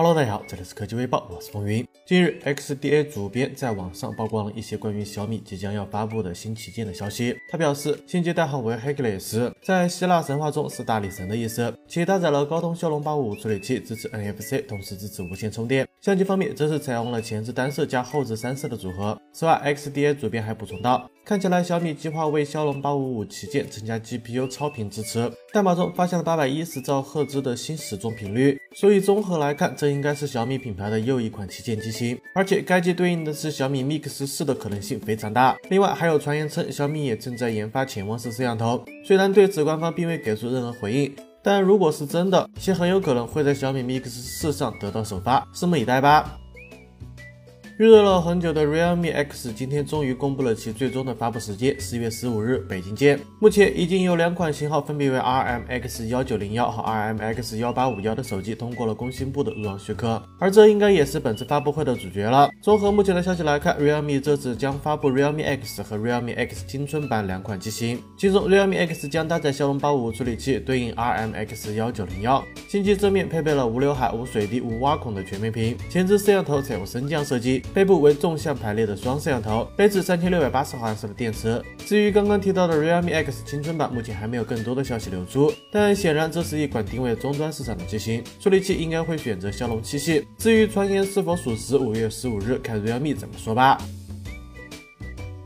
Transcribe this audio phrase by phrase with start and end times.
[0.00, 1.84] Hello，大家好，这里是科技微报，我是风云。
[2.06, 7.36] 近日，XDA 主编在网上曝光了一些关于小米即将要发布的新旗舰的消息。
[7.50, 15.87] 他表示，新机代号为 Hercules，在希腊神话中是大力神的意思，其搭载了高通骁龙八五五处理器，支持 NFC，同时支持无线充电。
[16.08, 19.20] 相机方面，则是采用了前置单摄加后置三摄的组合。
[19.30, 21.06] 此外，XDA 主编还补充道。
[21.22, 35.58] 看起来小米计划为骁龙八五五旗舰增加 GPU 超频支持，代码中发现了八百一十兆赫兹的新时钟频率，所以综合来看，这应该是小米品牌的又一款旗舰机型，而且该机对应的是小米 Mix 四的可能性非常大。
[35.68, 41.14] 另外还有传言称小米也正在研发潜望式摄像头，虽然对此官方并未给出任何回应，
[41.48, 46.38] 但如果是真的，其很有可能会在小米 Mix 四上得到首发，拭目以待吧。
[47.78, 53.20] 预热了很久的 Realme X 今天终于公布了其最终的发布时间，四月十五日北京见。
[53.38, 62.50] 目前已经有两款型号，分别为 RMX 幺九零幺和 RMX 幺八五幺的手机通过了工信部的入网许可，而这应该也是本次发布会的主角了。
[62.60, 72.44] 综合目前的消息来看，Realme 这次将发布 Realme X 和 Realme X 青春版两款机型，其中 Realme X 将搭载骁龙八五处理器，对应 RMX 幺九零幺。
[72.68, 77.62] 新机正面配备了无刘海、无水滴、无挖孔的全面屏，前置摄像头采用升降设计。
[77.74, 81.62] 背部为纵向排列的双摄像头，配置三千六百八十毫安时的电池。
[81.86, 90.26] 至于刚刚提到的 Realme X 青春版，目前还没有更多的消息流出，但显然这是一款定位终端市场的机型，处理器应该会选择骁龙七系。
[90.38, 93.78] 至于传言是否属实，五月十五日看 Realme 怎么说吧。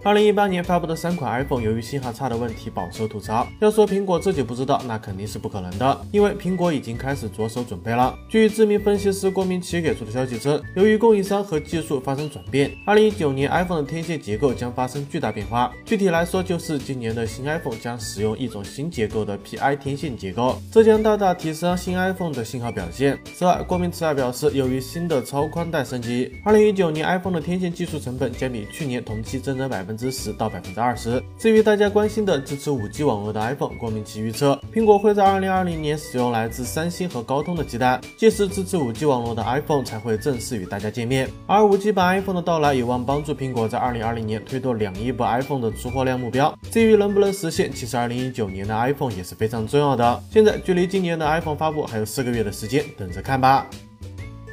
[0.04, 3.46] 二零一八年发布的三款 iPhone 由于信号差的问题饱受吐槽。
[3.60, 8.18] 要说苹果自己不知道，那肯定是不可能的，因为苹果已经开始着手准备了。
[8.28, 15.72] 据知名分析师郭明奇给出的消息称，由于供应商和技术发生转变，二零一九年 iPhone 的天线结构将发生巨大变化。
[15.84, 23.16] 具体来说，就是今年的新 iPhone 将使用一种新结构的 PI 天线结构，这将大大提升新 iPhone 的信号表现。
[23.36, 29.91] 此外，郭明奇还表示，由于新的超宽带升级，二零一九年 iPhone 的天线技术成本将比去年同期增长百分。
[29.92, 31.22] 百分之十到百分之二十。
[31.38, 41.28] 至于大家关心的支持五 G 网络的 iPhone，郭明奇预测，苹果会在二零二零年使用来自三星和高通的基带，届时支持五 G 网络的 iPhone 才会正式与大家见面。
[41.46, 46.58] 而五 G 版 iPhone 的到来，有望帮助苹果在二零二零年推动两亿部 iPhone 的出货量目标。
[46.70, 50.22] 至于能不能实现，其实二零一九年的 iPhone 也是非常重要的。
[50.30, 53.66] 现在距离今年的 iPhone 发布还有四个月的时间，等着看吧。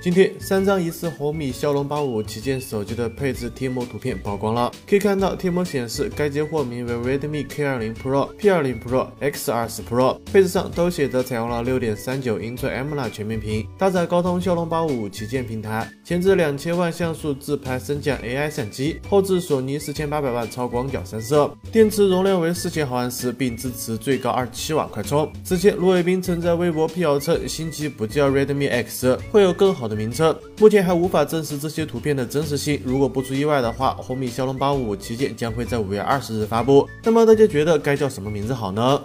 [0.02, 4.72] 今天，三张疑似红米骁龙八五五旗舰手机的配置贴膜图片曝光了。
[4.88, 25.30] 可以看到，贴膜显示该机货名为 Redmi K20 Pro、P20 Pro、X20 Pro，配置上都写着采用了6.39英寸 AMOLED 全面屏，搭载高通骁龙八五五旗舰平台，前置两千万像素自拍升降 AI 相机，后置索尼四千八百万超广角三摄，电池容量为四千毫安时，并支持最高二十七瓦快充。
[25.44, 29.89] 此前，卢伟斌曾在微博辟谣称，新机不叫 Redmi X，会有更好。
[29.90, 32.80] 的名称目前还无法证实这些图片的真实性。
[32.86, 36.88] 如果不出意外的话，红米骁龙八五五旗舰将会在五月二十日发布。
[37.04, 39.02] 那么大家觉得该叫什么名字好呢？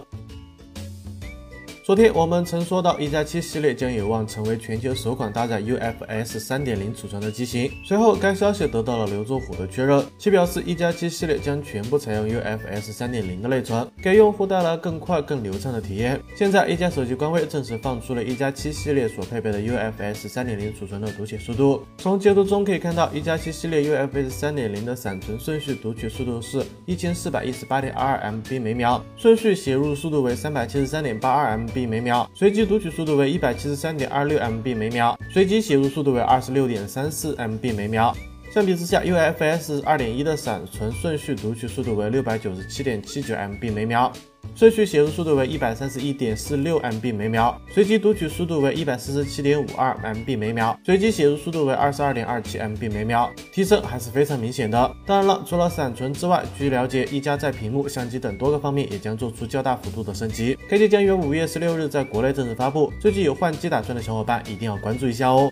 [1.85, 7.71] 昨天我们曾说到，一加七系列将有望成为全球首款搭载 UFS 3.0储存的机型。
[7.85, 16.19] 随后，该消息得到了刘作虎的确认，其表示一加七系列将全部采用 UFS 3.0的内存，给用户带来更快、更流畅的体验。
[16.35, 21.83] 现在，一加手机官微正式放出了一加七系列所配备的 UFS 3.0储存的读写速度。
[21.99, 31.74] 从截图中可以看到，一加七系列 UFS 3.0的闪存顺序读取速度是一千四百一十八点二二 MB 每秒，顺序写入速度为三百七十三点八二 MB。
[31.75, 38.15] B 每秒，随机读取速度为一百七十三点二六 MB 每秒，随机写入速度为二十六点三四 MB 每秒。
[38.55, 44.13] 相比之下，UFS 二点一的闪存顺序读取速度为六百九十七点七九 MB 每秒。
[44.55, 54.95] 顺序写入速度为一百三十一点四六 MB 每秒，随机读取速度为一百四十七点五二 MB 每秒，随机写入速度为二十二点二七 MB 每秒，提升还是非常明显的。
[55.05, 60.57] 当然了，除了闪存之外，据了解，一加在屏幕、相机等多个方面也将做出较大幅度的升级。
[60.69, 65.51] 该机将于五月十六日在国内正式发布，最近有换机打算的小伙伴一定要关注一下哦。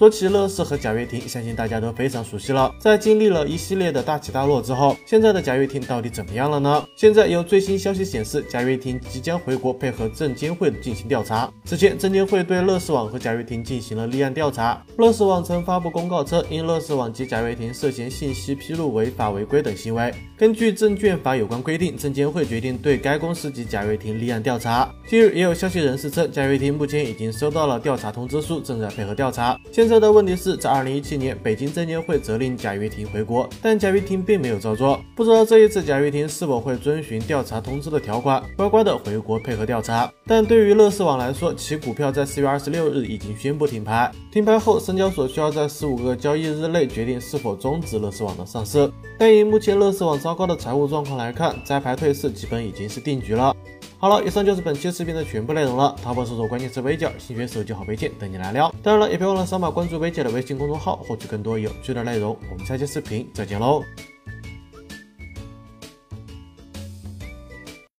[0.00, 2.74] 说起乐视和贾跃亭，相信大家都非常熟悉了。
[2.78, 6.82] 在经历了一系列的大起大落之后，现在的贾跃亭到底怎么样了呢？
[6.96, 11.52] 现在有最新消息显示，贾跃亭即将回国配合证监会进行调查。
[11.66, 14.82] 此前，证监会对乐视网和贾跃亭进行了立案调查。
[14.96, 24.90] 乐视网曾发布公告称，因乐视网及贾跃亭涉嫌信息披露违法违规等行为，根据证券法有关规定，证监会决定对该公司及贾跃亭立案调查。
[25.06, 29.60] 近日，也有消息人士称，贾跃亭目前已经收到了调查通知书，正在配合调查。
[29.70, 35.00] 现在的问题是在二零一七年，北京证监会责令贾跃亭回国，但贾跃亭并没有照做。
[35.16, 40.08] 不知道这一次贾跃亭是否会遵循调查通知的条款，乖乖的回国配合调查。
[40.28, 48.88] 但对于乐视网来说，其股票在四月二十六日已经宣布停牌，停牌后，深交所需要在十五个交易日内决定是否终止乐视网的上市。
[49.18, 53.54] 但以目前乐视网糟糕的财务状况来看，摘牌退市基本已经是定局了。
[54.00, 55.94] 好了，以上就是本期视频的全部内容了。
[56.02, 58.74] 淘宝搜索关键词“微教”，新学手机好配件等你来撩。
[58.82, 62.34] 当然了，也别忘了扫码关注微教的微信公众号，获取更多有趣的内容。
[62.50, 63.84] 我们下期视频再见喽！